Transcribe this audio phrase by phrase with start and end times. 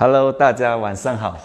[0.00, 1.36] Hello，大家晚上好，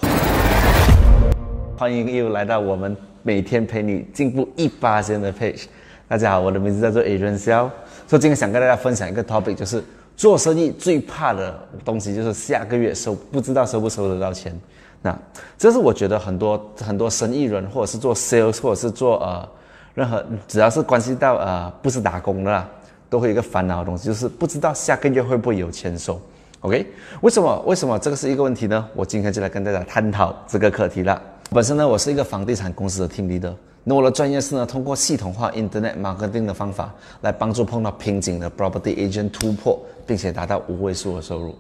[1.76, 5.64] 欢迎又来到我们每天陪你进步一八千的 page。
[6.08, 7.68] 大家好，我的名字叫做 Adrian Xiao。
[8.08, 9.84] 所以今天想跟大家分享一个 topic，就是
[10.16, 14.56] 做生意最怕的东西就是下个月收不知道收不收得到钱。
[15.02, 15.18] 那
[15.58, 19.50] 这是我觉得很多很多生意人或者是做 sales 或者是做呃
[19.96, 22.70] 任何只要是关系到呃不是打工的啦，
[23.10, 26.22] 都会有一个烦恼的东西，就是不知道下个月会不会有钱收。
[26.64, 26.88] OK，
[27.20, 28.88] 为什么为什么这个是一个问题呢？
[28.96, 31.22] 我今天就来跟大家探讨这个课题了。
[31.50, 33.54] 本身呢，我是一个房地产公司的 team leader。
[33.84, 41.54] 那我的专业是呢，通过系统化 Internet marketing 的方法来帮助碰到瓶颈的 property agent 突破，并且达到五位数的收入。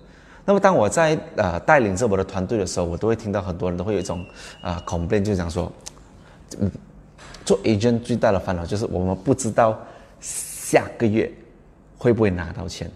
[0.45, 4.26] 那么当我在呃带领着我的团队的时候，我都会听到很多人都会有一种
[4.62, 5.70] 啊 complain，就讲说，
[6.59, 6.72] 嗯，
[7.44, 9.78] 做 agent 最大的烦恼就是我们不知道
[10.22, 11.30] 下个月
[11.98, 12.90] 会不会拿到钱。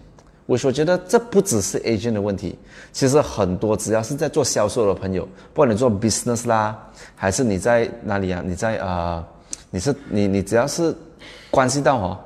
[0.48, 2.58] 我所觉得这不只是 agent 的问题，
[2.90, 6.74] 其实很多只要是在做销售的朋友，不管你做 business 啦，
[7.14, 8.42] 还是你在哪里啊？
[8.42, 9.22] 你在啊？
[9.70, 10.96] 你是你你只要是
[11.50, 12.18] 关系到哦，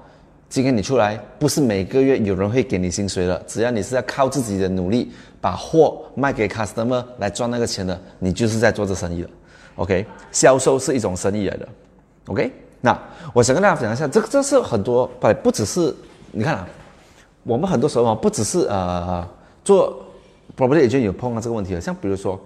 [0.48, 9.30] 今天你出来不是每个月有人会给你薪水的，只要你是要靠自己的努力把货卖给 customer 来赚那个钱的，你就是在做这生意了。
[9.74, 11.68] OK，销售是一种生意来的。
[12.26, 12.96] OK，那
[13.34, 15.92] 我想跟大家讲一下，这个这是很多不不只是
[16.30, 16.68] 你看啊。
[17.44, 19.28] 我们很多时候啊，不只是呃
[19.64, 20.04] 做
[20.56, 21.80] property agent 有碰到这个问题了。
[21.80, 22.40] 像比如说，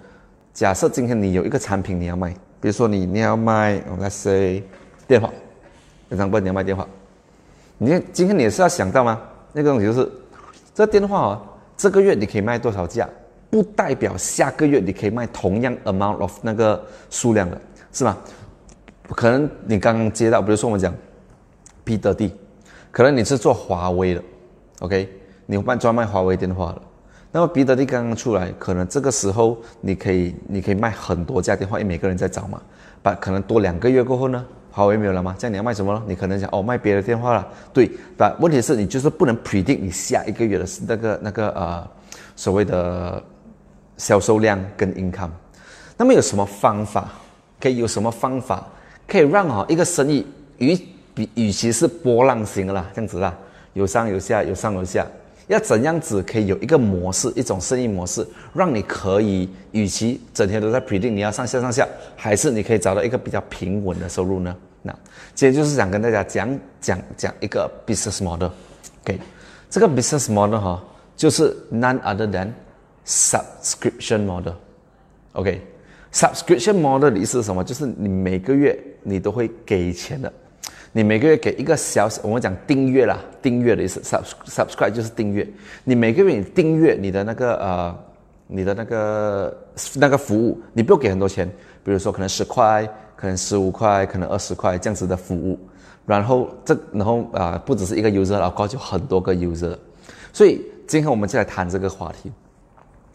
[0.55, 2.31] 假设今天你有一个产品你要卖，
[2.61, 4.63] 比如说你你要卖，let's say
[5.07, 5.31] 电话，
[6.09, 6.87] 非常笨，你要卖电话。
[7.79, 9.21] 你今天你也是要想到吗？
[9.53, 10.11] 那个东西就是，
[10.75, 11.43] 这电话啊，
[11.77, 13.07] 这个月你可以卖多少价，
[13.51, 17.61] 不代表下个月你可以卖同样 amount of 那个数量的，
[17.93, 18.17] 是吗？
[19.11, 20.95] 可能你刚刚接到，比如说我们讲
[21.85, 22.33] P 的 D，
[22.91, 24.23] 可能你是做华为的。
[24.81, 25.09] OK，
[25.47, 26.83] 你卖专卖华为电话了，
[27.33, 32.61] 那么比得利刚刚出来，可能这个时候你可以你可以卖很多家电话，因为每个人在找嘛。
[33.03, 35.35] 把可能多两个月过后呢，华为没有了吗？
[35.39, 36.03] 这样你要卖什么了？
[36.09, 37.47] 你可能想哦卖别的电话了。
[37.73, 41.89] 对，把问题是你就是不能 predict 你下一个月的那个那个呃
[42.35, 43.23] 所谓的
[43.97, 45.31] 销售量跟 income。
[45.97, 47.09] 那么有什么方法？
[47.59, 48.67] 可以有什么方法
[49.09, 50.27] 可以让哦一个生意
[50.59, 50.77] 与
[51.15, 53.35] 比与其是波浪形啦，这样子啦。
[53.77, 55.07] 有上有下，有上有下，
[55.49, 61.87] 要怎样子可以有一个模式，一种生意模式，让你可以与其整天都在 predict 你要上下上下，
[62.17, 64.57] 还是你可以找到一个比较平稳的收入呢？
[64.81, 64.91] 那
[65.35, 68.49] 今天就是想跟大家讲讲讲一个 business model。
[69.03, 69.21] OK，
[69.69, 70.83] 这个 business model 哈，
[71.15, 72.49] 就是 none other than
[73.07, 74.55] subscription model。
[75.33, 77.63] OK，subscription model 的意思是什么？
[77.63, 80.33] 就是你每个月你都会给钱的。
[80.97, 85.47] 你每个月给一个小，我们讲订阅啦，订阅的意思，subscribe 就是订阅。
[85.85, 87.95] 你每个月你订阅你的那个呃，
[88.47, 89.59] 你的那个
[89.97, 91.47] 那个服务，你不用给很多钱，
[91.85, 95.59] 比如说可能十块，可能十五块，可能二十块这样子的服务。
[96.07, 99.77] 然后这然后啊，不只是一个 user，然后就很多个 user。
[100.33, 102.33] 所以今天我们就来谈这个话题。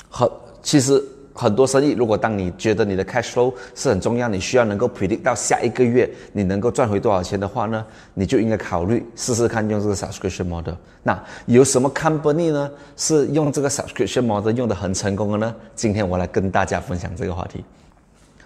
[0.08, 0.32] 好
[0.62, 1.04] 其实。
[1.34, 10.74] 很多生意，如果当你觉得你的 cash flow 是很重要，你需要能够 predict 到下一个月你能够赚回多少钱的话呢，你就应该考虑试试看用这个 subscription model。
[11.04, 15.56] 那有什么 company 呢是用这个 subscription model 用的很成功的呢？
[15.74, 17.64] 今天我来跟大家分享这个话题。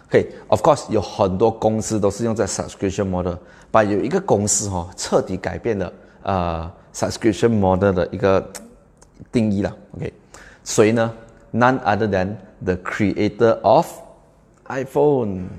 [0.10, 3.34] OK，of course 有很多公司都是用在 subscription model，
[3.72, 8.48] 把有一个公司哈彻底改变了呃 subscription model 的一个
[9.32, 9.76] 定义了。
[9.98, 10.14] OK，
[10.64, 11.12] 谁呢
[11.52, 13.86] ？None other than The creator of
[14.68, 15.50] iPhone,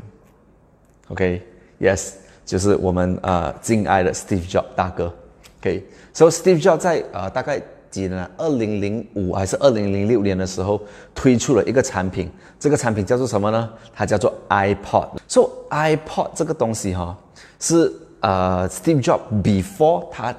[1.06, 1.41] OK,
[1.78, 5.15] yes，就是我们呃敬爱的 Steve Jobs 大哥
[5.61, 5.87] ，OK。
[6.12, 7.62] So Steve Jobs 在呃大概
[7.93, 8.28] 几年？
[8.37, 10.83] 二零零五还是二零零六年的时候
[11.15, 12.28] 推出了一个产品，
[12.59, 13.71] 这个产品叫做什么呢？
[13.95, 15.11] 它叫做 iPod。
[15.28, 17.16] So iPod 这个东西哈，
[17.61, 20.34] 是呃 Steve Jobs before 他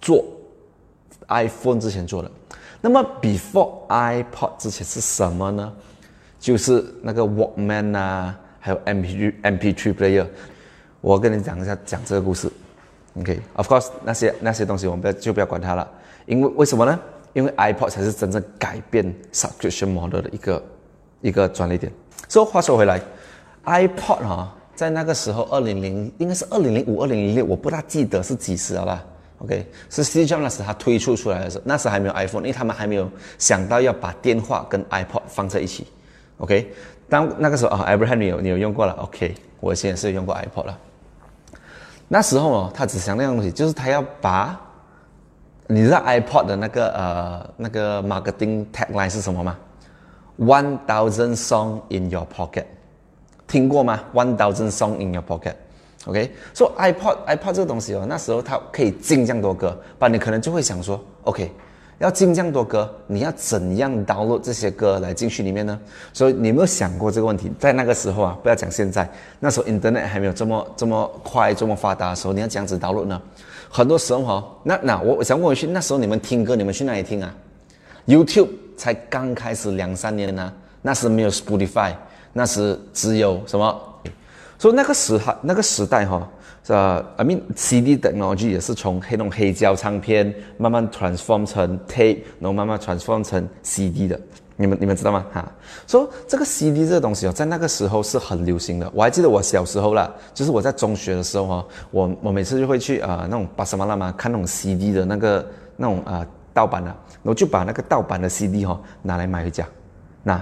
[0.00, 0.24] 做
[1.26, 2.30] iPhone 之前做的。
[2.80, 5.72] 那么 before iPod 之前是什么呢？
[6.42, 10.26] 就是那个 Walkman 啊，还有 MP3 MP3 player，
[11.00, 12.50] 我跟你讲一下讲这个故事。
[13.16, 15.88] OK，of course 那些那些东西我们不要就不要管它了，
[16.26, 16.98] 因为为什么呢？
[17.32, 20.64] 因为 iPod 才是真正改变 subscription model 的一个
[21.20, 21.92] 一个专利点。
[22.28, 23.00] 所以话说回来
[23.64, 29.04] ，iPod 哈，在那个时候二零零应该是二零零五二零零六，我不大记得是几时了吧
[29.38, 35.86] ？OK，是 Steve Jobs 那时他推出出来的时候，那时还没有 iPhone，因为他们还没有想到要把电话跟 iPod 放在一起。
[36.38, 36.72] OK，
[37.08, 40.78] 当那个时候啊，Abraham 你有你有用过了，OK，我以前也是用过 iPod 了。
[42.08, 44.58] 那时候哦，他只想那样东西，就是他要把，
[45.66, 49.56] 你知道 iPod 的那个呃那个 marketing tagline 是什么吗
[50.38, 52.64] One thousand song in your pocket，
[53.46, 56.32] 听过吗？One thousand song in your pocket，OK？
[56.54, 61.52] 说 iPod，iPod 这个东西哦，那时候它可以进这样多歌，把你可能就会想说，OK，
[62.02, 65.78] 要进这样多歌，你要怎样 download 这些歌来进去里面呢？
[66.12, 67.48] 所以你有没有想过这个问题？
[67.60, 69.08] 在那个时候啊，不要讲现在，
[69.38, 73.22] 那时候 Internet 还没有这么这么快、这么发达的时候，你要这样子 download 呢？
[73.70, 77.32] 很多时候哈，那那我我想问一句，那时候你们听歌，你们去哪里听啊
[78.08, 80.52] ？YouTube 才刚开始两三年呢，
[80.82, 81.94] 那时没有 Spotify，
[82.32, 83.80] 那时只有什么？
[84.58, 86.28] 所以那个时哈，那个时代哈，
[86.68, 94.18] 呃，I mean CD technology 也是从黑那种黑胶唱片慢慢 transform 成 tape，然后慢慢 transform 成 CD 的。
[94.56, 95.26] 你们你们知道吗？
[95.32, 95.50] 哈，
[95.88, 98.88] 说这个 CD 这个东西哦，在那个时候是很流行的。
[98.94, 105.44] 我还记得我小时候啦，就是我在中学的时候哦，我我每次就会去啊那种巴什马拉嘛看那种 CD 的那个
[105.76, 106.24] 那种啊
[106.54, 109.66] 盗版的，然后就把那个盗版的 CD 哈拿来买回家。
[110.22, 110.40] 那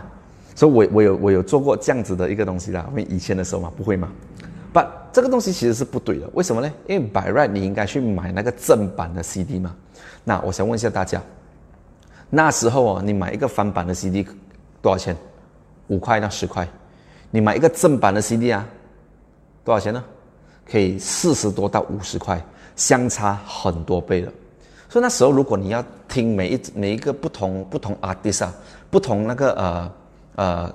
[0.55, 2.85] 所以，我我有我有做过这样子的一个东西啦。
[2.91, 4.09] 因为以前的时候嘛，不会嘛。
[4.73, 6.29] But 这个东西其实是不对的。
[6.35, 6.73] 为什么呢？
[6.87, 9.75] 因为 by right 你应该去买那个正版的 CD 嘛。
[10.25, 11.21] 那我想问一下大家。
[12.29, 14.25] 那时候哦，你买一个翻版的 CD
[14.81, 15.17] 多少钱？
[15.89, 16.69] 五块到十块。
[17.31, 18.65] 你买一个正版的 CD 啊，
[19.65, 20.05] 多少钱呢？
[20.71, 22.41] 可以四十多到五十块，
[22.77, 24.33] 相差很多倍了。
[24.89, 28.55] 所以那时候，如果你要听每一每一个不同不同 artist 啊，
[28.89, 29.93] 不同那个呃
[30.37, 30.75] 呃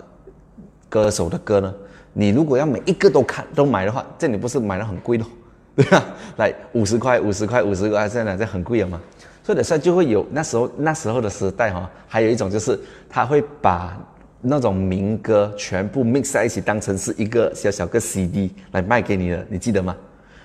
[0.90, 1.74] 歌手的歌呢，
[2.18, 5.28] 你如果要每一个都看都买的话，这你不是买的很贵咯？
[5.76, 6.02] 对吧？
[6.38, 9.02] 来五十块，五十块，五十块，现在这很贵了嘛？
[9.44, 12.80] 所以的时就会有那时候那时候的时代哈，还有一种就是
[13.10, 13.98] 他会把
[14.40, 19.94] 那种民歌全部 mix 在一起，当成是一个小小个 CD 来卖给你的，你记得吗？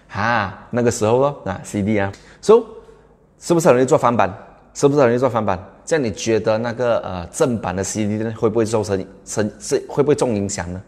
[0.09, 2.65] 哈，那个时候哦，啊 CD 啊，所以
[3.39, 4.35] 是不是很容易做翻版？
[4.75, 5.57] 是不是很容易做翻版？
[5.85, 10.83] 这样你觉得那个呃正版的 CD 呢，会不会造成成是会不会重影响呢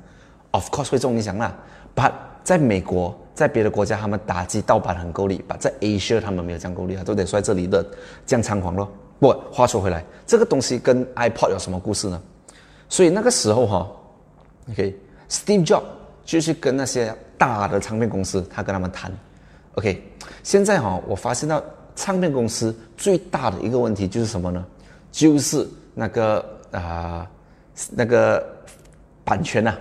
[0.52, 1.54] ？Of course 会中影响啦
[1.94, 2.12] ，But
[2.44, 3.18] 在美国。
[3.34, 7.82] 在别的国家，他们打击盗版很够力，把在 Asia 他们没有这样够力啊，都得说在这里的
[8.26, 8.92] 这样猖狂咯。
[9.18, 12.22] 不，话说回来，这个东西跟 iPod 有什么故事呢？
[12.90, 13.90] 所以那个时候哈
[14.70, 15.82] ，OK，Steve Jobs
[16.26, 19.10] 就是跟那些大的唱片公司，他跟他们谈
[19.76, 20.06] ，OK。
[20.42, 21.64] 现在哈，我发现到
[21.96, 24.62] 唱片公司最大的一个问题就是什么呢？
[25.10, 27.26] 就是那个啊，
[27.92, 28.46] 那个
[29.24, 29.74] 版权呐，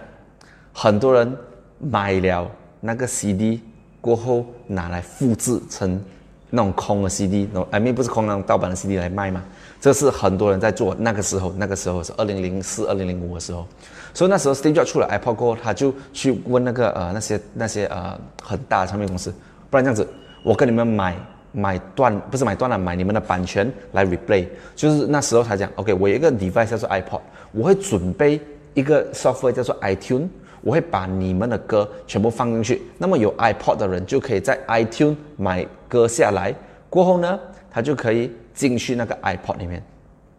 [0.73, 1.38] 很多人
[1.79, 2.50] 买了。
[2.83, 3.62] 那个 CD
[4.01, 6.03] 过后拿来复制成
[6.50, 9.44] 那种空的 CD，那 I mean 不是空那种盗版的 CD 来卖嘛？
[9.79, 10.95] 这是很多人在做。
[10.97, 13.68] 那个时候，那个时候是二零零四、二零零五的时候，
[14.15, 19.31] 所以那时候 Steve Jobs 出了 iPod 过后，他就去问那个呃那些那些呃很大的唱片公司，
[19.69, 20.07] 不然这样子，
[20.41, 21.15] 我跟你们买
[21.51, 24.47] 买断不是买断了，买你们的版权来 replay。
[24.75, 27.21] 就是那时候他讲，OK，我有一个 device 叫做 iPod，
[27.51, 28.41] 我会准备
[28.73, 30.27] 一个 software 叫做 iTunes。
[30.62, 36.54] 我会把你们的歌全部放进去，那么有 iPod 的人就可以在 iTunes 买歌下来，
[36.90, 39.84] 过后呢，他就可以进去那个 iPod 里面。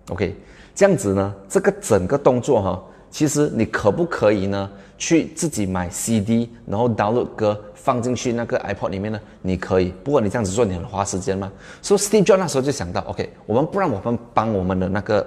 [0.09, 0.35] OK，
[0.75, 9.21] 这样子呢，这个整个动作哈，其实你可不可以呢，去自己买 CD，然后 download 歌放进去那个 iPod 里面呢？
[9.41, 11.51] 你可以，不过你这样子做你很花时间嘛。
[11.81, 15.27] 所以 Steve Jobs 那时候就想到，OK，我们不让我们帮我们的那个。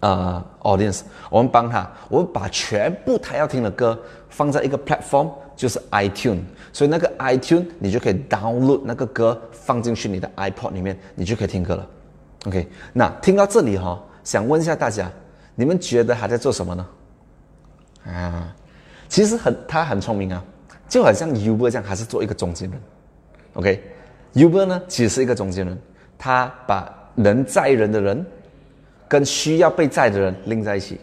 [0.00, 3.98] 呃，audience，我们帮他，我们把全部他要听的歌
[4.30, 6.40] 放在一个 platform，就是 iTune，
[6.72, 11.86] 所以那个 iTune 你就可以 download 那个歌放进去你的 iPod 里面，你就可以听歌了。
[12.46, 15.10] OK，那听到这里哈，想问一下大家，
[15.54, 16.86] 你们觉得他在做什么呢？
[18.06, 18.56] 啊，
[19.06, 20.42] 其实很他很聪明啊，
[20.88, 22.80] 就好像 Uber 这样，还是做一个中间人。
[23.52, 25.78] OK，Uber 呢其实是一个中间人，
[26.16, 28.24] 他把能载人的人。
[29.10, 31.00] 跟需要被载的人拎在一起。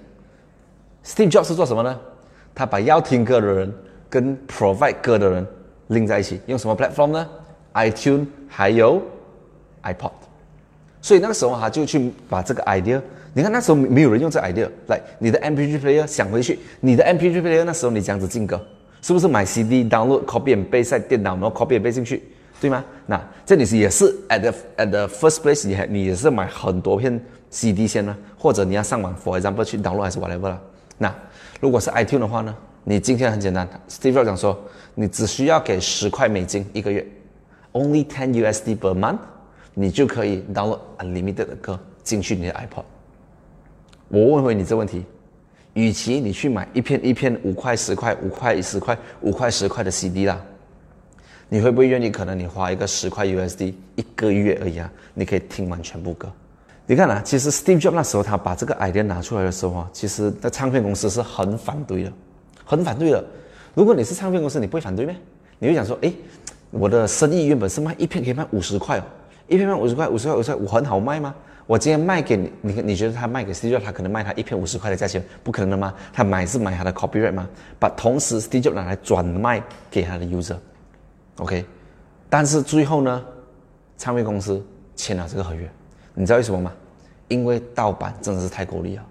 [1.03, 1.99] Steve Jobs 是做什么呢？
[2.55, 3.73] 他把要听歌的人
[4.09, 5.45] 跟 provide 歌的人
[5.87, 7.29] 拎在一起，用什么 platform 呢
[7.73, 9.01] ？iTune 还有
[9.83, 10.11] iPod。
[11.01, 13.01] 所以那个时候他就去把这个 idea，
[13.33, 18.65] 你看那时候没有人用这 idea，来你的 MP3 player 想回去，你的 MP3 player 那时候你这样子进歌，
[19.01, 22.23] 是不是买 CD download copy and paste 在电脑，然后 copy and 背进去，
[22.61, 22.83] 对吗？
[23.05, 27.21] 那这里是也是 at the at the first place，你还你也是买很多片。
[27.49, 30.61] CD 先呢，或者你要上网，for example 去 download 还是 whatever 了。
[30.97, 31.13] 那
[31.59, 34.59] 如果是 iTunes 的话呢，你今天很简单，Steve 讲说，
[34.95, 37.05] 你只需要给十块美金一个月
[37.73, 39.19] ，only ten USD per month，
[39.73, 42.83] 你就可以 download unlimited 的歌进去你的 iPod。
[44.09, 45.05] 我问回你这问题，
[45.73, 50.41] 与其你去买一片一片五块十块五块十块五块十块的 CD 啦，
[51.49, 52.09] 你会不会愿意？
[52.09, 56.31] 可能你花一个十块 USD 一个月而已啊，你可以听完全部歌。
[56.89, 62.13] 你看啊，其实 Steve Jobs 那时候他把这个 idea 拿出来的时候啊，其实在唱片公司是很反对的，
[62.63, 63.21] 很反对的。
[63.75, 65.13] 如果你是唱片公司，你不会反对吗？
[65.59, 66.11] 你会想说，哎，
[66.71, 69.03] 我的生意原本是卖一片可以卖五十块哦，
[69.49, 71.35] 一片卖五十块，五十块五十块，我很好卖吗？
[71.65, 75.93] 我今天卖给你，你你觉得他卖给 Steve Jobs，他可能卖他一片五十块的价钱，不可能的吗？
[76.13, 77.49] 他买是买他的 copyright 吗？
[77.77, 81.65] 把同时 Steve Jobs 拿来转卖给他的 user，OK？
[82.29, 83.25] 但是最后呢，
[83.97, 84.65] 唱片公司
[84.95, 85.69] 签了这个合约。
[86.19, 86.73] 你知道为什么吗？
[87.27, 89.05] 因为盗版真的是太够力了。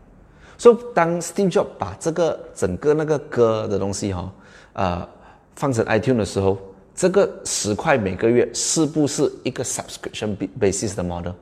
[0.58, 4.32] 所以当 Steve Jobs 把这个整个那个歌的东西哈，
[4.72, 5.08] 呃，
[5.54, 6.58] 放成 iTunes 的时候，
[6.94, 11.32] 这个十块每个月是不是一个 subscription basis 的 model？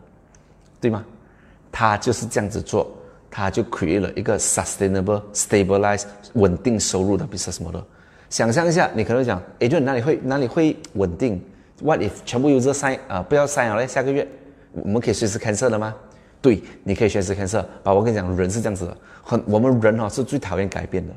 [0.80, 1.02] 对吗？
[1.72, 2.90] 他就是这样子做，
[3.30, 6.04] 他就 create 了一个 sustainable、stabilized、
[6.34, 7.80] 稳定收入的 business model。
[8.28, 11.40] 想象一下，你可能讲，哎，就哪里会哪里会稳定
[11.80, 13.86] ？What if 全部 user sign 啊，不要 sign 了嘞？
[13.86, 14.26] 下个月？
[14.82, 15.94] 我们可以随时开测的吗？
[16.42, 17.64] 对，你可以随时 cancel。
[17.82, 21.14] 啊，我跟你讲，人是这样子的，很我们人哈是最讨厌改变的。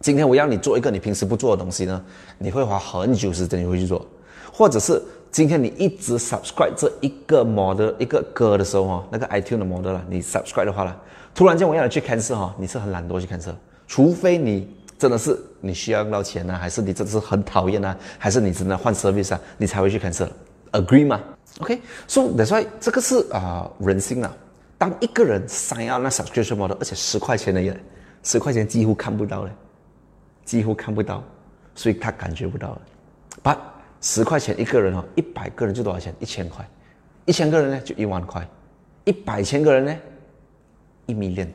[0.00, 2.02] 今天我要你做一个你平时不做的东西呢，
[2.38, 4.04] 你会花很久时间你会去做，
[4.52, 10.96] 或者是今天你一直 subscribe 这一个 model 一个歌的时候哈，那个 iTunes 的 model 了，你 subscribe 的话了，
[11.34, 13.54] 突然间我要你去开测哈，你是很懒惰去开测
[13.86, 21.20] 除非你真的是你需要用到钱呢，还是你真的是很讨厌呢，还是你真的换 service 啊，你才会去 cancel，agree 吗
[21.58, 24.36] ？OK，so that's why 这个是啊人性啊。
[24.78, 27.78] 当一个人想要那 subscription model，而且十块钱的耶，
[28.22, 29.50] 十块钱几乎看不到嘞，
[30.44, 31.22] 几乎看不到，
[31.74, 32.80] 所以他感觉不到了。
[33.42, 33.58] 把
[34.00, 36.14] 十块钱一个人哦，一百个人就多少钱？
[36.18, 36.66] 一千块，
[37.26, 38.48] 一千个人呢就一万块，
[39.04, 39.96] 一百千个人呢
[41.04, 41.48] 一 million。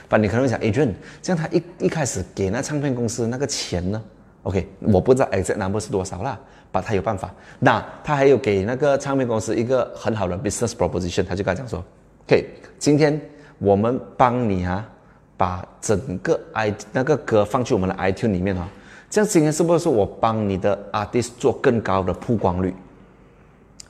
[0.08, 4.02] 反你可能会想，Adrian，这样他一一开始给那唱片公司那个钱呢
[4.44, 6.40] ？OK，我不知道 exact number 是多少啦，
[6.72, 7.30] 把他有办法。
[7.60, 11.84] 那他还有给那个唱片公司一个很好的 business proposition，他就跟他讲说
[12.26, 12.50] ：，OK，
[12.80, 13.20] 今天
[13.58, 14.90] 我们帮你啊，
[15.36, 18.66] 把整个 i 那个歌放去我们的 iTunes 里面哈，
[19.10, 22.74] 这样今天是不是我帮你的 artist 做更高的曝光率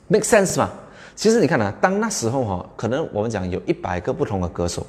[0.07, 0.71] ？Make sense 吗？
[1.19, 4.87] 其实你看啊，当那时候哈，可能我们讲有一百个不同的歌手，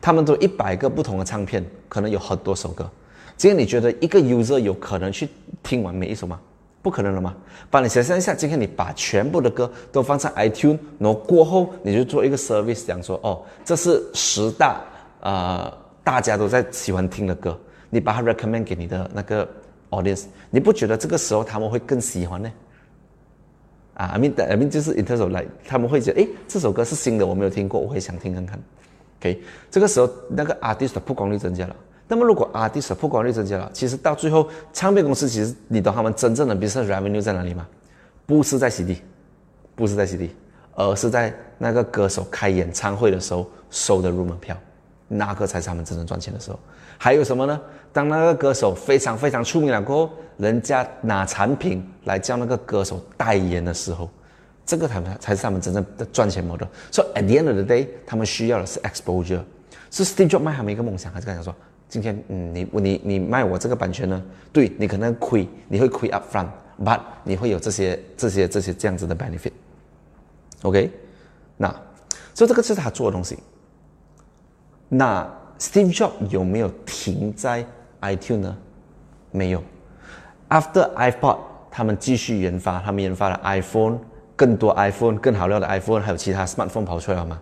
[0.00, 2.90] 他们都一百个不同的唱片，可能有很多首歌。
[3.36, 5.28] 今天你觉得一个 user 有可能去
[5.62, 6.40] 听完每一首吗？
[6.82, 7.32] 不可能了吗？
[7.70, 14.80] 帮你想象一下，今天你把全部的歌都放在 iTunes，然后过后你就做一个 service，讲说哦，这是十大
[15.20, 17.56] 呃大家都在喜欢听的歌，
[17.88, 19.48] 你把它 recommend 给你的那个
[19.90, 22.50] audience，你不觉得这个时候他们会更喜欢呢？
[23.98, 28.56] 啊，I mean，I mean，就是 in terms of like，他们会觉得，哎，这首歌是新的，我没有听过，我会想听看看。
[29.18, 31.74] OK，这个时候那个 artist 的曝光率增加了。
[32.06, 37.66] 那么如果 artist 的曝光率增加了，其实到最后，唱片公司其实你懂他们真正的 business revenue 在哪里吗？
[38.24, 39.02] 不是在 CD，
[39.74, 40.30] 不是在 CD，
[40.74, 44.56] 而是在那个歌手开演唱会的时候收的入门票，
[45.08, 46.60] 那个才是他们真正赚钱的时候。
[46.96, 47.60] 还有什么呢？
[47.92, 54.08] 当那个歌手非常非常出名了过后，人家拿产品来叫那个歌手代言的时候，
[54.66, 56.66] 这个他们才是他们真正的赚钱模式。
[56.90, 59.40] 所以 at the end of the day，他们需要的是 exposure。
[59.90, 61.54] 是 Steve Jobs 卖他们一个梦想，还是跟他说，
[61.88, 64.22] 今天嗯，你你你卖我这个版权呢？
[64.52, 69.52] 对你可能亏，你会亏 up front，but 你会有这些这些这些这样子的 benefit。
[70.62, 70.90] OK，
[71.56, 71.68] 那
[72.34, 73.38] 所以这个是他做的东西。
[74.88, 75.28] 那
[75.58, 77.64] Steve Jobs 有没有停在
[78.00, 78.56] iTunes 呢？
[79.30, 79.62] 没有。
[80.48, 81.38] After iPod，
[81.70, 83.98] 他们继续研发，他们研发了 iPhone，
[84.34, 87.38] 更多 iPhone，更好料的 iPhone，还有其他 smartphone 跑出来了吗？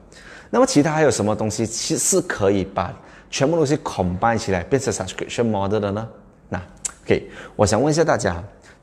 [0.51, 2.93] 那么其他还有什么东西其实是可以把
[3.31, 6.09] 全部东西 combine 起来变成 subscription model 的呢？
[6.49, 6.61] 那
[7.05, 8.43] OK，我想问一下大家，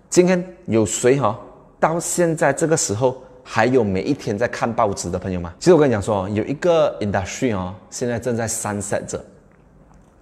[0.10, 1.38] 今天有谁哈
[1.80, 5.54] 到现在这个时候还有每一天在看报纸的朋友吗？
[5.60, 9.24] 其实我跟你讲说，有一个 industry 哦，现在正在 sunset 着。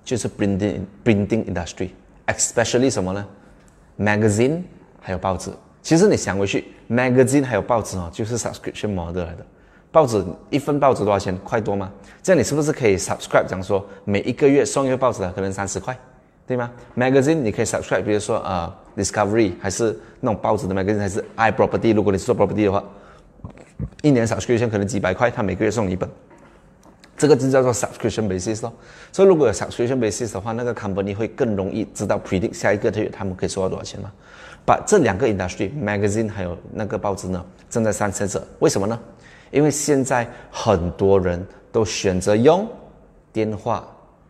[0.03, 3.23] 就是 printing printing industry，especially 什么呢
[3.99, 4.63] ？magazine
[4.99, 5.51] 还有报纸。
[5.83, 9.45] 其实你想回去，magazine 还有报纸哦，就是 subscription model 来的。
[9.91, 11.37] 报纸一份报纸多少钱？
[11.43, 11.91] 快多吗？
[12.23, 13.45] 这样你是不是可以 subscribe？
[13.47, 15.95] 讲说每一个月送一个报纸的可能三十块，
[16.47, 22.83] 对吗？magazine 你可以 subscribe，比如说呃 Discovery 还是那种报纸的 magazine，还是 iProperty，如果你是做 property 的话，
[24.01, 26.09] 一年 subscription 可能几百块，他每个月送你一本。
[27.17, 28.73] 这个就叫做 subscription basis 咯，
[29.11, 34.11] 所以如果有 subscription basis 的话，那个 company 会更容易知道 predict 下一个月他们可以收到多少钱嘛。
[34.65, 38.43] 把这两个 industry magazine 还有那个报纸呢，正在上升着。
[38.57, 38.99] 为什么呢？
[39.51, 42.67] 因为现在很多人都选择用
[43.31, 43.85] 电话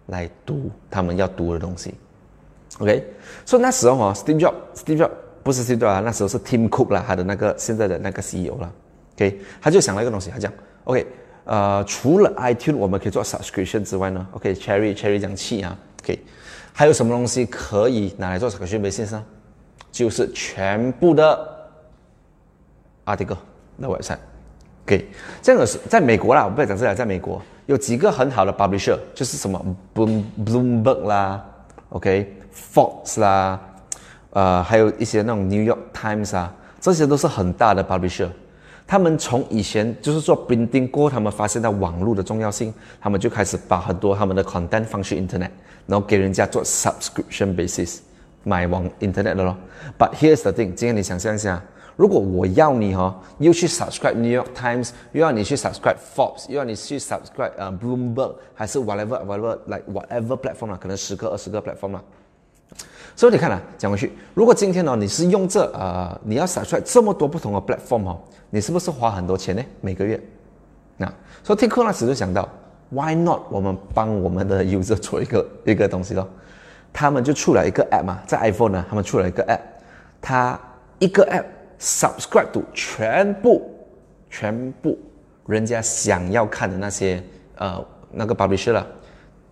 [0.07, 1.93] 来读他们要读的东西。
[2.79, 3.05] OK，
[3.45, 5.11] 所以那时候啊，Steve Jobs，Steve Jobs
[5.43, 8.69] 不是 Steve Jobs 啊，那时候是 Tim Cook 啦，他的那个现在的那个 CEO 了。
[9.15, 10.51] OK，他就想了一个东西，他讲
[10.85, 11.05] OK，
[11.43, 16.19] 呃，除了 iTunes 我们可以做 subscription 之外呢，OK，Cherry Cherry 讲气啊，OK，
[16.73, 19.23] 还有什么东西可以拿来做 subscription basis 呢？
[19.91, 21.47] 就是全部的
[23.05, 23.37] article
[23.79, 24.17] 的 website。
[24.85, 25.05] OK，
[25.41, 29.63] 这个是在美国啦，我不要讲这里，在美国有几个很好的 publisher，就是什么
[29.93, 31.45] Bloom Bloomberg 啦
[31.89, 33.59] ，OK，Fox 啦，
[34.31, 38.29] 呃，还有一些那种 New York Times 啊，这些都是很大的 publisher。
[38.91, 45.49] 他们从以前就是做 printing 过，他们发现到网络的重要性，他们就开始把很多他们的 content 放去 internet，
[45.87, 47.99] 然后给人家做 subscription basis
[48.43, 49.55] 买网 internet 的咯。
[49.97, 51.63] But here's the thing，今天你想象一下，
[51.95, 61.61] 如果我要你哈，又去 subscribe New York Times，又要你去 subscribe Forbes，又要你去 subscribe 呃 Bloomberg，还是 whatever whatever like whatever platform 啊，可能十个二十个
[61.61, 62.03] platform 啊。
[63.21, 68.19] 所以你看啊，讲回去，如果今天呢，你是用这呃，你要扫出来这么多不同的 platform 哦。
[68.49, 69.63] 你是不是花很多钱呢？
[69.79, 70.19] 每个月，
[70.97, 71.05] 那
[71.43, 72.49] 所以 TikTok 那时就想到
[72.89, 73.41] ，Why not？
[73.51, 76.27] 我们帮我们的 user 做一个一个东西咯。
[76.91, 79.59] 他们就出了一个 app 嘛，在 iPhone 呢，他们出了一个 app，
[80.19, 80.59] 它
[80.97, 81.45] 一个 app
[81.79, 83.71] subscribe to 全部
[84.31, 84.97] 全部
[85.45, 87.23] 人家想要看的那些
[87.57, 88.87] 呃那个 publisher 了，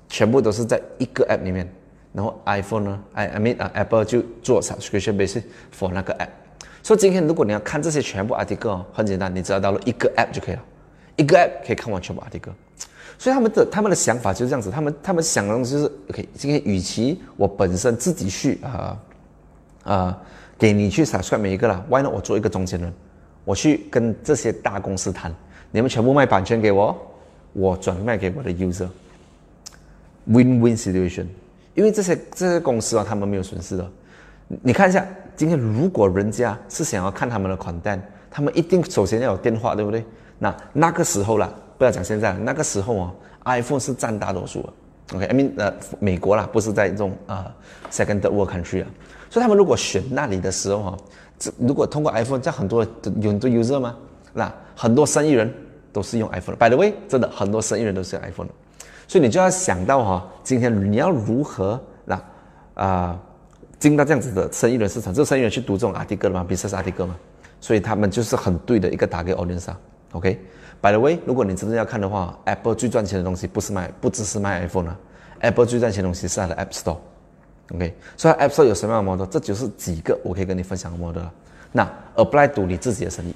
[0.08, 1.72] 全部都是在一个 app 里面。
[2.12, 5.44] 然后 iPhone 呢，I I mean 啊 Apple 就做 subscription basis
[5.78, 6.30] for 那个 app。
[6.82, 10.64] 所以今天如果你要看这些全部 article，很简单，你只要到了一个 app 就可以了，
[11.18, 12.54] 一个 app 可以看完全部 article。
[13.18, 16.28] 所以他们的他们的想法就是这样子，他们他们想的东西就是 OK。
[16.34, 18.98] 今天与其我本身自己去啊
[19.84, 20.18] 啊
[20.58, 22.94] 给你去 subscribe 每一个啦，Why not 我做一个中间人，
[23.44, 25.36] 我去跟这些大公司谈，
[25.72, 26.98] 你们全部卖版权给我，
[27.52, 31.26] 我转卖给我的 user，win-win situation。
[31.80, 33.92] 因为这些这些公司啊，他们没有损失的。
[34.62, 35.08] 你看一下。
[35.38, 37.98] 今天如果人家是想要看他们的款单，
[38.30, 40.04] 他们一定首先要有电话，对不对？
[40.38, 44.74] 那那个时候啦，不要讲现在，那个时候哦，iPhone 是占大多数的。
[45.16, 47.56] OK，I mean 呃，美国啦，不是在这种啊
[47.90, 48.88] second world country 啊，
[49.30, 50.98] 所以他们如果选那里的时候哈，
[51.38, 52.86] 这如果通过 iPhone，这样很多
[53.22, 53.96] 有很多 user 吗？
[54.34, 55.50] 那很多生意人
[55.94, 56.58] 都是用 iPhone。
[56.58, 58.50] By the way，真的很多生意人都是用 iPhone，
[59.10, 62.22] 所以你就要想到哈，今天你要如何那
[62.76, 63.20] 啊？
[63.80, 67.16] 进到这样子的生意人市场，这生意人去读这种 article 吗？business article 吗？
[67.60, 69.70] 所以他们就是很对的一个打给 audience。
[70.12, 75.00] OK，by the way，如果你真的要看的话，Apple 最赚钱的东西不是卖，不只是卖 iPhone 啊
[75.40, 76.98] ，Apple 最赚钱的东西是它的 App Store。
[77.74, 79.26] OK，所以 App Store 有什么样的 model？
[79.26, 81.24] 这就是几个我可以跟你分享的 model。
[81.72, 83.34] 那 apply 读你自己的生意，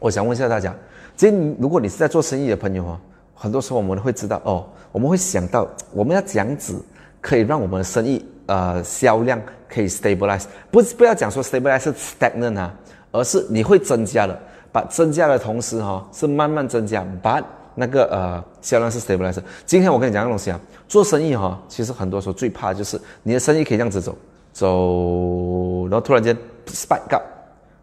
[0.00, 0.74] 我想问一下大家，
[1.16, 3.00] 今天如果你是在做生意的朋友哦，
[3.34, 6.80] 很多时候我们会知道哦，我们会想到我们要这样子
[7.20, 8.24] 可以让我们的生意。
[8.46, 12.74] 呃，销量可以 stabilize，不是不要讲说 stabilize 是 stagnant 啊，
[13.12, 14.38] 而是你会增加的，
[14.72, 17.42] 把增加的同时哈，是慢慢增加，but
[17.76, 19.38] 那个呃销量是 stabilize。
[19.64, 24.18] 今天我跟你讲个东西啊，做生意哈，其实很多时候最怕就是你的生意可以这样子走
[24.52, 27.22] 走，然后突然间 spike up，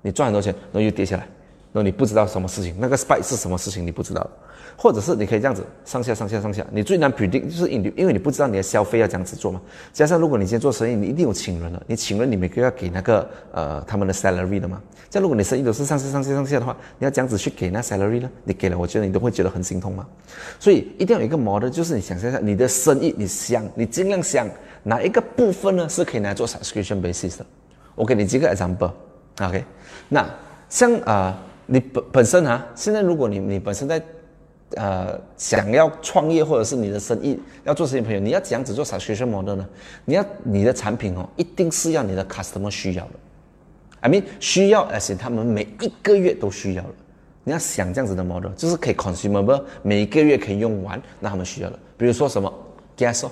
[0.02, 1.26] 你赚很多钱，然后又跌下来，
[1.72, 4.28] 那你不知道什么事情，那个 spike 是什么事情你不知道。
[4.82, 9.60] 或者是你可以这样子上下上下上下，你最难 predict 就是因因为你不知道你的消费要这样子做嘛。
[9.92, 14.82] 加上如果你今天做生意，你一定有请人了，你请人你每个月要给那个呃他们的 salary 的嘛。
[15.10, 18.30] 这样如果你生意都是上下上下上下的话，你要这样子去给那 salary 呢？
[18.46, 20.08] 你给了，我觉得你都会觉得很心痛嘛。
[20.62, 24.48] 所以一定要有一个 model，就是你想象一下你的生意，你想你尽量想
[24.84, 27.46] 哪一个部分呢是可以拿来做 subscription basis 的。
[27.96, 29.66] 我给你几个 example，OK？
[30.08, 30.26] 那
[30.70, 31.38] 像啊
[31.70, 34.02] 你本本身啊，现在如果你你本身在
[34.76, 39.68] 呃，想要创业或者是你的生意要做生意，朋友，你要怎样子做 subscription model 呢？
[40.06, 43.12] 你要你的产品哦，一定是要你的 customer 需要的
[44.02, 46.90] ，I mean 需要，而且他们每一个月都需要的。
[47.44, 51.80] 你要想这样子的 model，就是可以 consumable，每一个月可以用完，那他们需要的。
[51.98, 52.54] 比如说什么
[52.96, 53.32] gas 哦，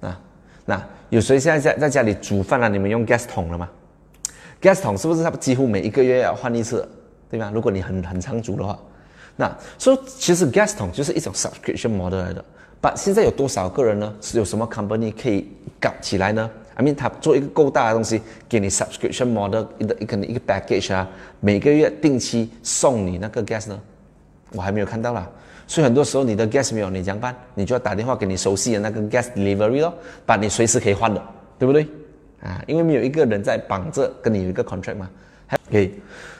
[0.00, 0.20] 啊，
[0.66, 2.68] 那有谁现在在在家里煮饭了？
[2.68, 3.68] 你们用 gas 桶了吗
[4.60, 6.86] ？gas 桶是不是他几乎每一个月要换一次，
[7.36, 7.50] 对吗？
[7.52, 8.78] 如果你很很常煮的话。
[9.36, 12.44] 那所以其实 gas 桶就是一种 subscription model 来的。
[12.80, 14.14] But 现在有多少个人呢？
[14.20, 15.48] 是有什么 company 可以
[15.80, 21.08] 搞起来呢？I mean，他做一个够大的东西，给你 subscription model 一个一个一个 package 啊，
[21.40, 23.80] 每个月定期送你那个 gas 呢？
[24.52, 25.28] 我还没有看到啦。
[25.66, 27.34] 所以很多时候你的 gas 没有，你怎么办？
[27.54, 29.92] 你就要打电话给你熟悉的那个 gas delivery 咯，
[30.24, 31.20] 把你随时可以换的，
[31.58, 31.88] 对不对？
[32.40, 35.10] 啊，因为没有一个人在绑着跟你有一个 contract 嘛。
[35.70, 35.94] 可以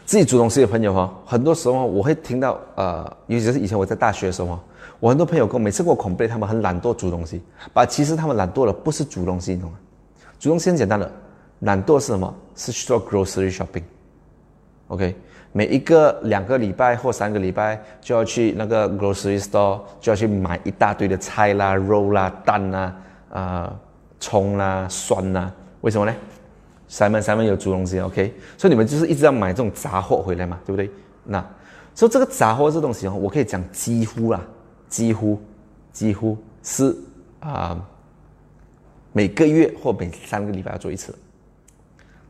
[0.04, 4.58] 自己煮东西的朋友哈，很多时候我会听到呃，尤其是以前我在大学的时候，
[5.00, 9.78] 我很多朋友跟我每次跟我恐被他们很懒惰煮东西，把其实他们懒惰的不是煮东西，你懂吗？
[10.38, 11.10] 煮东西很简单的，
[11.60, 12.34] 懒惰是什么？
[12.54, 13.82] 是去做 grocery shopping。
[14.88, 15.16] OK，
[15.52, 22.96] 每一个两个礼拜或三个礼拜就要去那个 grocery store，就要去买一大堆的菜啦、肉啦、蛋啦、
[23.30, 23.74] 啊
[24.20, 25.50] 葱啦、蒜啦。
[25.80, 26.14] 为什么呢
[26.94, 30.88] ？Simon Simon 有煮东西，OK，所以你们就是一直要买这种杂货回来嘛，对不对？
[31.24, 31.44] 那
[31.92, 34.40] 所以这个杂货这东西哦，我可以讲几乎啦，
[34.88, 35.40] 几乎
[35.92, 36.96] 几乎是
[37.40, 37.84] 啊
[39.12, 41.12] 每个月或每三个礼拜要做一次。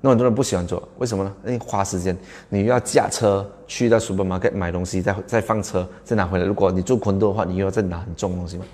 [0.00, 1.34] 那很多人不喜欢做，为什么呢？
[1.44, 2.16] 因为花时间，
[2.48, 6.44] 你又要驾车去到 supermarket 买东西，再再放车，再拿回来。
[6.44, 8.64] 如果你住昆都的话，你又要再拿很重的东西嘛。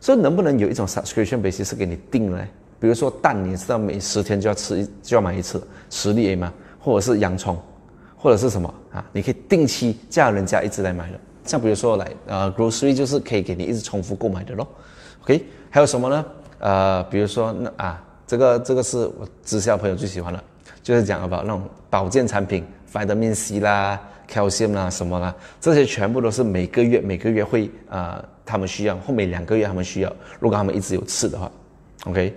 [0.00, 2.38] 所以能不能有一种 subscription basis 是给你定呢？
[2.80, 6.52] 比如说蛋，你知道每十天就要吃就要买一次，十粒 A 吗？
[6.80, 7.56] 或者是洋葱，
[8.16, 9.04] 或者是什么啊？
[9.12, 11.20] 你可以定期叫人家一直来买的。
[11.44, 14.66] 像比如说来呃 grocery 就是可以给你一直重复购买的咯。
[15.22, 16.24] OK，还有什么呢？
[16.58, 20.42] 呃，比如说那啊，这个这个是我直销朋友最喜欢的。
[20.82, 31.52] 就是讲 about 那种保健产品，vitamin C 啦、calcium 啦什么啦，这些全部都是每个月每个月会啊，他们需要，后每两个月他们需要，如果他们一直有吃的话
[32.06, 32.34] ，OK，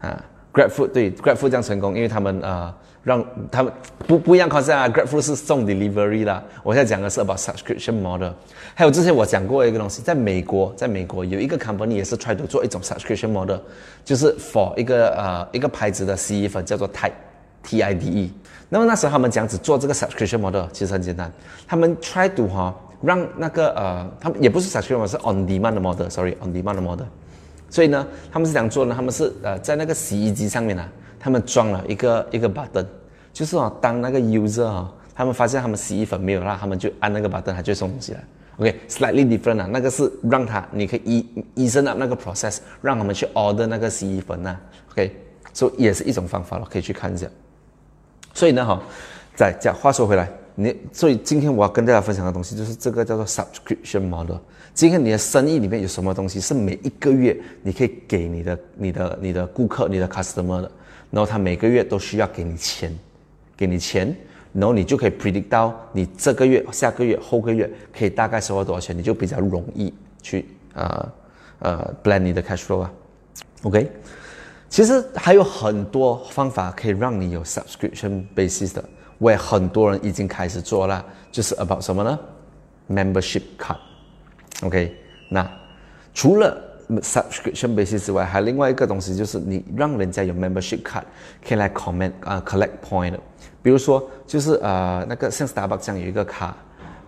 [0.00, 3.72] 啊，Grab Food 对 Grab Food 这样成功，因为他们啊，让他们
[4.06, 8.30] 不不一样 concept 啊，Grab Food 是送 delivery 啦，我现在讲的是 about subscription model，
[8.74, 13.58] 还有之前我讲过一个东西，在美国，在美国有一个 company 也是 try to 做一种 subscription model，
[14.04, 17.12] 就是 for 一个呃一个牌子的洗衣粉叫做 Tide。
[17.68, 18.30] TIDE，
[18.68, 21.28] 那么那时候他们讲只做这个 subscription model，其实很简单，
[21.66, 27.06] 他们 try to 哈让那个呃，他们也不是 subscription 是 on demand 的 model，sorry，on demand 的 model。
[27.68, 28.94] 所以呢，他们是样做呢？
[28.94, 32.86] 他们是呃在那个洗衣机上面呢，他们装了一个一个 button，
[33.32, 38.24] 就是哦，当那个 user 啊，他们发现他们洗衣粉没有了，他们就按那个 button，他就送东西来。
[38.58, 44.56] OK，slightly different 啊，那个是让他你可以医医生的那个 process，让他们去 order 那个洗衣粉呐。
[44.92, 45.14] OK，
[45.52, 47.26] 所以也是一种方法了，可以去看一下。
[48.32, 48.80] 所以呢，哈，
[49.34, 54.36] 再讲话说回来，你所以今天我要跟大家分享的东西就是这个叫做 subscription model。
[54.72, 60.70] 今天你的生意里面有什么东西是每一个月你可以给你的、你的、你的顾客、你的 customer 的，
[61.10, 62.92] 然后他每个月都需要给你钱，
[63.54, 64.14] 给你钱，
[64.52, 69.92] 然后你就可以 predict 到你这个月、下个月、后个月可以大概收到多少钱，你就比较容易
[70.22, 71.12] 去呃
[71.58, 72.92] 呃 plan 你的 cash flow 啊
[73.62, 73.90] ，OK。
[74.68, 78.84] 其实还有很多方法可以让你有 subscription basis 的，
[79.18, 82.18] 我也很多人已经开始做了，就是 about 什么呢
[82.90, 84.94] ？membership card，OK？
[85.28, 85.50] 那
[86.14, 86.56] 除了
[86.88, 91.02] subscription basis 之外，还有另外一个东西就是你让人家有 membership card
[91.46, 93.18] 可以来 comment 啊 collect point，
[93.62, 96.56] 比如说就是呃那个像 Starbucks 这样有一个卡。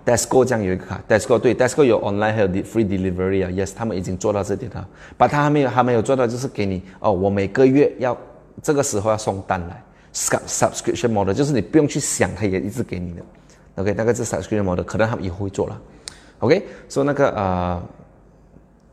[0.07, 8.17] Desco 这样有一个卡，Desco 对，Desco 有 online 还有 free delivery 啊，Yes，他们已经做到这点了，把他还没有还没有做到，就是给你哦，我每个月要
[8.63, 9.83] 这个时候要送单来
[10.47, 13.23] ，subscription model，就是你不用去想，它也一直给你的
[13.77, 15.81] ，OK，那个是 subscription model，可能他们以后会做了
[16.41, 17.83] ，OK，说那个呃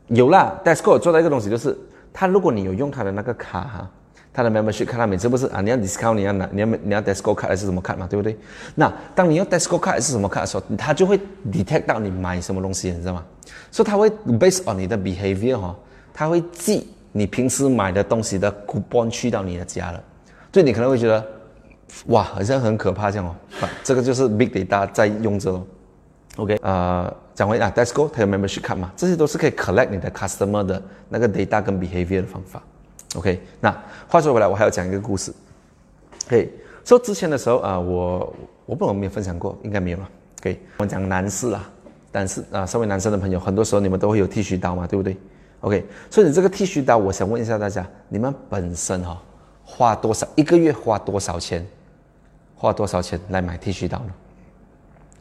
[0.08, 1.76] 有啦，Desco 做到一个东西，就是
[2.12, 3.90] 他如果你有用他的那个卡哈。
[4.32, 8.36] 他的 membership 看他每次不是啊，你要 discount，你要拿，你要你要 Desco 卡还是什么卡嘛，对不对？
[8.74, 11.18] 那当你用 Desco 卡还是什么卡的时候，他就会
[11.50, 13.24] detect 到你买什么东西，你知道吗？
[13.70, 15.74] 所以他会 based on 你的 behavior 哈，
[16.12, 20.04] 他会记你平时买的东西的 coupon 去到你的家了。
[20.56, 21.22] 所以你可能会觉得，
[22.06, 23.36] 哇，好像很可怕这样哦。
[23.84, 25.66] 这个就是 big data 在用着咯。
[26.38, 32.62] OK，呃，讲回啊，Desco 它有 membership 卡嘛，这些都是可以 collect 你的 customer 的那个 data 跟 behavior 的方法。
[33.16, 33.70] OK，那
[34.08, 35.30] 话说回来，我还要讲一个故事。
[36.28, 36.50] OK，
[36.86, 40.08] 说之前的时候啊，我我不知道有没有分享过，应该没有了。
[40.40, 41.70] OK，我讲男士啊，
[42.12, 45.18] 男士啊，身为男生的朋友，很多时候你们都会有剃须刀嘛，对不对
[45.60, 49.22] ？OK，所以你这个剃须刀，我想问一下大家，你们本身哈
[49.68, 51.66] 花多少一个月花多少钱，
[52.54, 54.12] 花多少钱来买剃须刀呢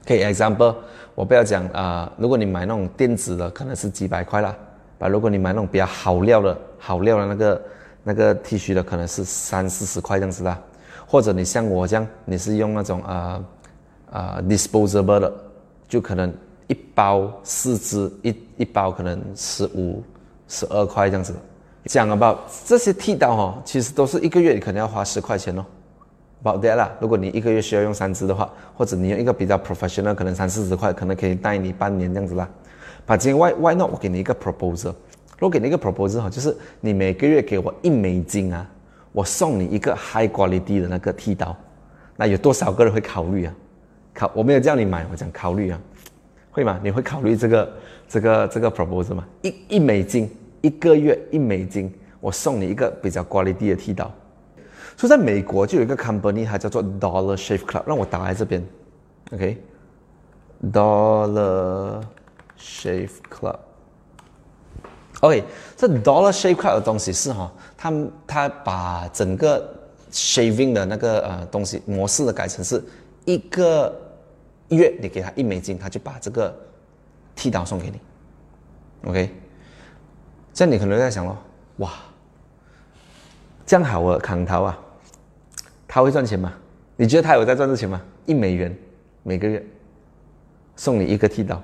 [0.03, 0.75] ？OK，example，
[1.15, 4.55] 我不要讲啊，如果你买那种电子的，可能是几百块啦。
[4.99, 7.61] 啊，如果你买那种比较好料的好料的那个
[8.03, 10.61] 那个剃须的，可能是三四十块这样子啦，
[11.07, 13.43] 或者你像我这样，你是用那种啊
[14.11, 15.33] 啊 disposable 的，
[15.87, 16.31] 就可能
[16.67, 20.03] 一包四支，一一包可能十五
[20.47, 21.33] 十二块这样子。
[21.85, 25.63] 讲 about 这些剃刀哈，其实都是一个月你可能要花十块钱哦。
[26.43, 32.49] about that 啦，如果你一个月需要用三支的话，或者你用一个比较 professional，可能三四十块，可能可以带你半年这样子啦。
[33.05, 33.91] 把今天 why why not？
[33.91, 34.93] 我给你一个 proposal，
[35.39, 38.67] 我给你一个 proposal 哈，就是你每个月给我一美金啊，
[39.11, 41.55] 我送你一个 high quality 的那个剃刀。
[42.17, 43.53] 那有多少个人会考虑啊？
[44.13, 45.79] 考我没有叫你买，我讲考虑啊。
[46.49, 46.79] 会吗？
[46.81, 47.73] 你会考虑这个
[48.07, 49.25] 这个这个 proposal 吗？
[49.41, 50.29] 一一美金
[50.65, 54.11] 一个月一美金，我送你一个比较 quality 的剃刀。
[54.97, 58.65] 所以在美国就有一个 company，它叫做 Dollar Shave Club，让我打在这边
[60.63, 62.01] ，OK，Dollar
[62.57, 63.57] Shave Club。
[65.21, 65.43] OK，
[65.77, 67.93] 这 Dollar Shave Club 的东西是哈，他
[68.25, 69.69] 他把整个
[70.11, 72.83] shaving 的那个呃东西模式的改成是
[73.25, 73.93] 一个
[74.69, 76.51] 月你给他一美金，他就把这个
[77.35, 77.99] 剃刀送给你。
[79.09, 79.29] OK，
[80.55, 81.37] 这样你可能在想咯，
[81.77, 81.91] 哇，
[83.65, 84.79] 这样好啊，康涛啊，
[85.85, 86.53] 他会赚钱吗？
[86.95, 88.01] 你觉得他有在赚这钱吗？
[88.25, 88.73] 一美元
[89.21, 89.61] 每个月
[90.77, 91.61] 送你一个剃刀。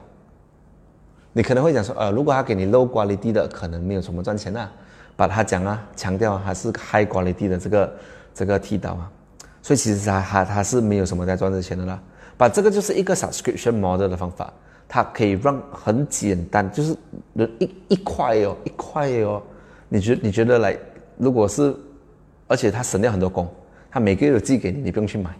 [1.32, 4.70] 你可能会讲说，呃，如果他给你 low quality 的，可能没有什么赚钱啊。
[5.16, 7.96] 把他讲啊，强调还是 high quality 的这个
[8.34, 9.10] 这个剃刀啊，
[9.62, 11.98] 所以其实他他他是没有什么在赚这钱的啦。
[12.36, 14.52] 把这个就是一个 subscription model 的方法，
[14.94, 16.94] 它可以让很简单，就是
[17.60, 19.42] 一一块哦，一块哦。
[19.88, 20.78] 你觉你觉得来，
[21.18, 21.74] 如果是，
[22.46, 23.48] 而且他省掉很多工，
[23.90, 25.32] 他每个月都寄给你，你不用去买。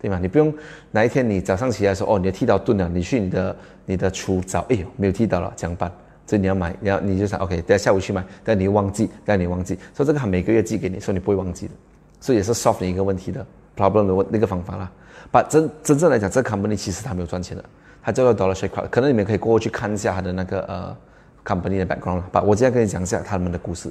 [0.00, 0.20] 对吗？
[0.22, 0.54] 你不用
[0.92, 5.90] 哪一天你早上起来说哦，你的剃刀钝了，你去你的你的厨找，哎呦没有剃刀了，怎么办？
[6.24, 11.72] 所以你要买，你要你就想 OK，等下下午去买，但你忘记，但你忘记，所以这个他每个月寄给你，所以你不会忘记的，
[12.20, 13.44] 所以也是 solve 你一个问题的
[13.76, 14.88] problem 的问那个方法啦。
[15.32, 17.64] 把真真正来讲，这个 company 其实它没有赚钱的，
[18.02, 20.96] 他叫做 Dollar Shave Club，可能你们可以过去看一下他的那个呃
[21.44, 22.22] company 的 background。
[22.32, 23.90] 把我今天跟你讲一下他们的故事。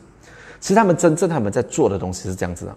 [0.60, 2.76] 其实他们真正他们在做的东西是这样子的，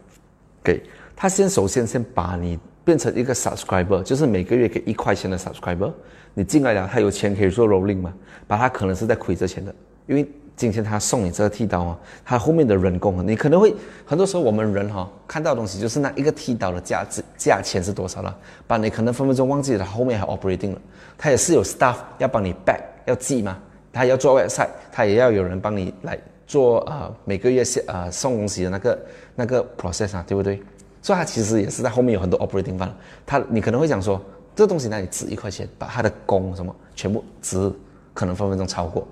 [0.63, 0.83] 给
[1.15, 2.59] 他先首先先把你。
[2.85, 5.91] 变成一个 subscriber，就是每个月给一块钱的 subscriber，
[6.35, 8.13] 你进来了，他有钱可以做 rolling 嘛？
[8.47, 9.75] 把他可能是在亏着钱的，
[10.07, 18.37] 因为今天他送你这个剃刀啊，他后面的人工，你可能会很多时候我们人哈看到的东西就是那一个剃刀的价值价钱是多少了，
[18.67, 20.79] 把你可能分分钟忘记了后面还 operating 了，
[21.19, 23.59] 他也是有 staff 要帮你 back 要记嘛，
[23.93, 28.99] 他要做 website，他也要有人帮你来做啊每个月呃送东西的那个
[29.35, 30.63] 那个 process 啊，对不对？
[31.03, 32.91] 所以它其实也是在后面有很多 operating 方。
[33.27, 33.39] 他。
[33.51, 34.19] 你可能会讲说，
[34.57, 37.71] 这东西那里值一块钱，把他的工什么全部值，
[38.15, 39.07] 可能分分钟超过。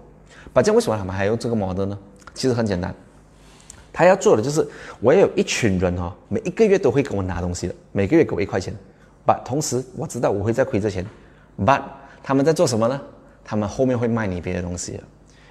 [0.53, 1.99] 把这为什么他们还用这个 model 呢？
[2.35, 2.95] 其实很简单，
[3.93, 4.67] 他要做的就是
[5.01, 8.75] 我要有一群人哈，每一个月都会给我拿东西的，每个月给我一块钱。
[9.25, 11.07] 把同时我知道我会在亏这钱
[11.65, 11.81] ，but
[12.23, 13.01] 他们在做什么呢？
[13.45, 15.01] 他们后面会卖你别的东西。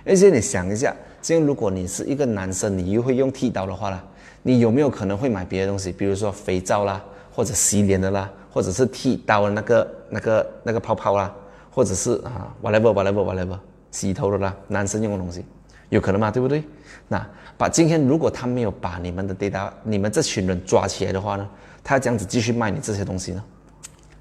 [0.06, 4.02] 而且你想一下，今天如果你是一个男生，你又会用剃刀的话呢？
[4.44, 11.34] 你有没有可能会买别的东西，比如说肥皂啦，或者洗脸的啦，或者是剃刀的那个、那个、那个泡泡啦，
[11.70, 13.58] 或者是啊，whatever whatever whatever，
[13.92, 15.46] 洗头的啦，男生用的东西，
[15.90, 16.32] 有可能吗？
[16.32, 16.64] 对不对？
[17.08, 17.26] 那
[17.58, 21.48] 把今天如果他没有把你们的 data，你们这群人抓起来的话呢，
[21.84, 23.44] 他这样子继续卖你这些东西呢？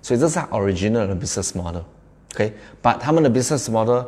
[0.02, 2.52] 所以这是 original 的 business model，OK？
[2.82, 4.04] 把他们的 business model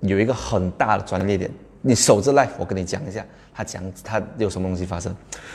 [0.00, 1.50] 有一个很大的专业点。
[1.80, 5.12] 你守着 life，我跟你讲一下，他讲他有什么东西发生。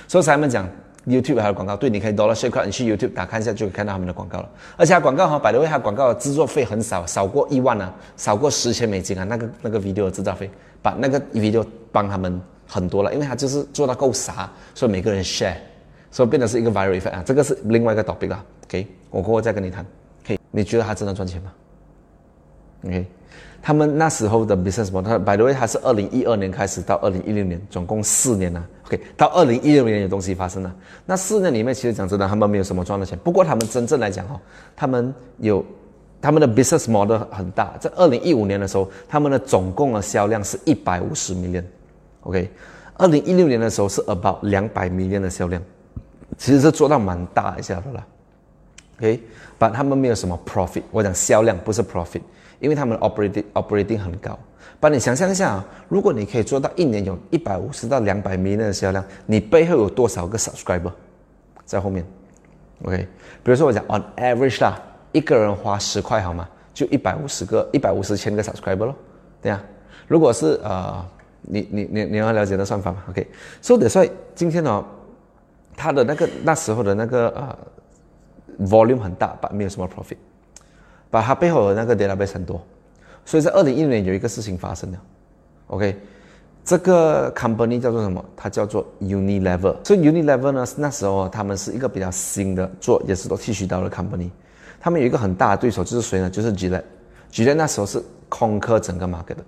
[0.09, 0.67] 所以才们讲
[1.07, 4.49] YouTube 还有广告，对，你可以 Dollar Shave 你去 YouTube 打看一下，就可以看到他们的广告了。
[4.75, 15.55] 而且广告哈，百多位他广告的制作费很少，少过一万啊，少过十千美金啊，那个那个 video 的制造费，把那个 video 帮他们很多了，因为他就是做到够傻，所以每个人 share，
[16.11, 17.23] 所以变得是一个 viral effect 啊。
[17.25, 19.85] 这个是另外一个 topic 啦，OK，我过后再跟你谈。
[20.25, 21.53] OK，你觉得他真的赚钱吗
[22.85, 23.05] ？OK。
[23.59, 28.63] 他们那时候的 business model，by the way，它是二零一二年开始到二零一六年，总共四年呢。
[28.87, 30.75] OK，到二零一六年有东西发生了。
[31.05, 33.19] 那四年里面，其实讲真的，他们没有什么赚的钱。
[33.19, 34.39] 不过他们真正来讲哦，
[34.75, 35.63] 他们有
[36.21, 37.75] 他们的 business model 很大。
[37.79, 41.63] 在二零一五年的时候，他们的总共的销量是一百五十 million。
[42.21, 42.49] OK，
[42.95, 45.61] 二零一六年的时候是 about 两百 million 的销量，
[46.37, 48.07] 其实是做到蛮大一下的啦。
[48.99, 49.21] OK，
[49.57, 50.83] 但他们没有什么 profit。
[50.91, 52.21] 我讲销量不是 profit。
[52.59, 54.39] 因为他们 operating operating 很高，
[54.79, 60.91] 把你想象一下啊，如果你可以做到一年有一百五十到两百米的销量，你背后有多少个 subscriber
[61.65, 62.05] 在后面
[62.83, 63.07] ？OK，
[63.43, 64.79] 比如说我讲 on average 啦，
[65.11, 66.47] 一个人花十块好吗？
[66.73, 68.95] 就一百五十个一百五十千个 subscriber 咯，
[69.41, 69.59] 对呀。
[70.07, 71.05] 如果是呃，
[71.41, 73.27] 你你你你要了解那算法吗？OK，
[73.61, 74.85] 所以所以今天呢，
[75.75, 80.17] 他的那个那时候的那个呃 volume 很大，但没有什么 profit。
[81.09, 82.61] 把它背后的那个 database 很多，
[83.27, 84.97] 所以在二零一六年有一个事情发生了
[85.67, 85.99] ，OK，
[86.63, 88.23] 这个 company 叫做什么？
[88.37, 89.75] 它叫做 Unilever。
[89.83, 94.29] 所以 Unilever 呢，那时候他们是一个比较新的做，也是做剃须刀的 company。
[94.79, 96.29] 他们有一个很大的对手就是谁呢？
[96.29, 96.83] 就是 Gillette。
[97.29, 99.43] Gillette 那时候是空壳整个 market 的。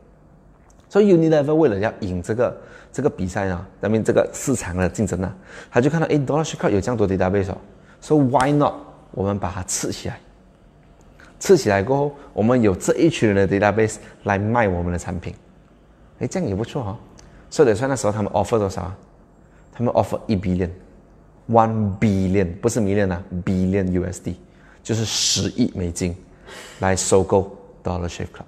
[0.89, 2.57] 所以 Unilever 为了要赢这个
[2.91, 5.33] 这个比赛呢，那边这个市场的竞争呢，
[5.71, 7.53] 他就看到哎，Dollar Shave Club 有这样多 database，
[8.01, 8.73] 说 Why not？
[9.11, 10.19] 我们把它吃起来。
[11.39, 15.33] 吃起来过后，我们有这一群人的 database 来卖我们的产品，
[16.19, 16.99] 哎，这样也不错哈。
[17.49, 18.97] 所以得算那时候他们 offer 多少啊？
[19.71, 24.35] 他们 offer 一 billion，one billion 不是 million 啊，billion USD
[24.83, 26.15] 就是十亿美金
[26.79, 28.43] 来收购 Dollar Shave Club，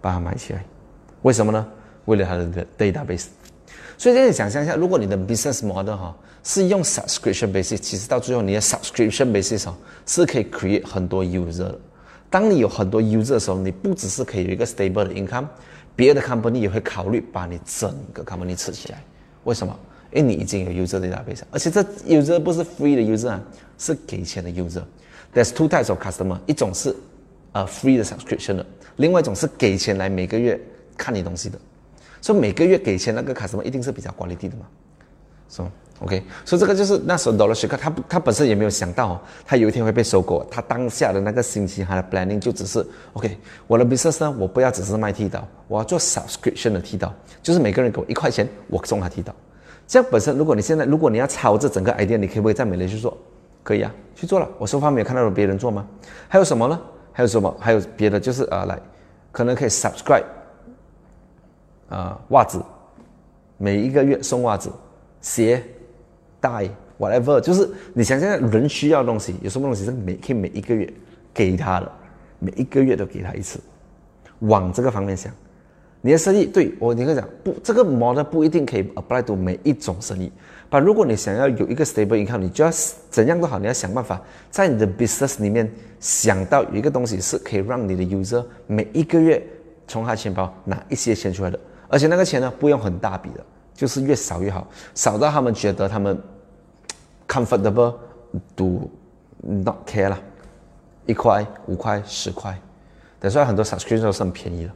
[0.00, 0.62] 把它买起来。
[1.22, 1.66] 为什么呢？
[2.04, 3.28] 为了它的 database。
[4.02, 6.12] 所以，你想象一下，如果你的 business model 哈
[6.42, 11.78] 是用 subscription basis，其实到最后你的 subscription basis 哈是可以 create 很多 user 的。
[12.28, 15.46] 当你有很多 user 的时候，你不只是可以有一个 stable 的 income，
[15.94, 19.00] 别的 company 也会考虑把你整个 company 吃起来。
[19.44, 19.78] 为什么？
[20.12, 23.40] 因为你已经有 user database，而且这 user 不是 free 的 user 啊，
[23.78, 24.82] 是给钱的 user。
[25.32, 26.92] There's two types of customer，一种是
[27.52, 30.60] 呃 free 的 subscription 的，另外一种是给钱来每个月
[30.96, 31.56] 看你东西的。
[32.22, 34.64] 所以每个月给钱那个卡什么一定是比较管理低的嘛，
[35.50, 40.44] 是吧？OK，所以这个就是那时候 Dollar Shave，他他本身也没有想到哦，他有一天会被收购。
[40.50, 49.34] 他当下的那个心情，他的 planning 就只是 OK，我的 business 呢，我不要只是卖剃刀，我要做 subscription 的剃刀，就是每个人给我一块钱，我送他剃刀。
[49.86, 53.16] 这样本身，如果你现在如果你要抄这整个 idea，你可不可以在美联去做？
[53.64, 54.48] 可以啊，去做了。
[54.58, 55.86] 我收发没有看到有别人做吗？
[56.28, 56.80] 还有什么呢？
[57.12, 57.54] 还有什么？
[57.60, 58.78] 还有别的就是啊，来，
[59.30, 60.24] 可能可以 subscribe。
[61.92, 62.58] 啊，袜子，
[63.58, 64.72] 每一个月送袜子、
[65.20, 65.62] 鞋、
[66.40, 66.66] 带
[66.98, 70.90] ，whatever，就是你想象人需要的东西，有什么东西是每可以每一个月
[71.34, 71.92] 给他的，
[72.38, 73.60] 每一个月都给他一次，
[74.38, 75.30] 往这个方面想，
[76.00, 80.32] 你的生意对我你会讲不，这个 model 不一定可以 apply to 每一种生意，
[80.70, 82.70] 但如果你想要有一个 stable income，你就要
[83.10, 84.18] 怎样都好，你要想办法
[84.50, 89.46] 在你的 business 里面想到有一个东西是可以让你的 user 每一个月
[89.86, 91.60] 从他钱包拿一些钱出来的。
[91.92, 96.18] 而且那个钱呢，不用很大笔的，就是越少越好，少到他们觉得他们
[97.28, 97.96] comfortable
[98.56, 98.90] do
[99.42, 100.18] not care 了，
[101.04, 102.58] 一块、五块、十块，
[103.20, 104.70] 等于说很多 subscription 都是很便宜的，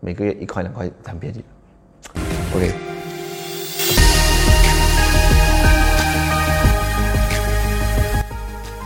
[0.00, 2.20] 每个月一块两块很便宜的
[2.56, 2.93] ，OK。